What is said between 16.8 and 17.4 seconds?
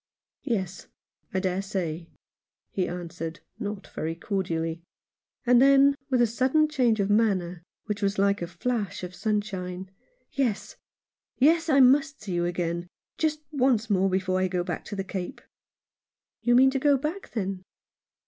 back,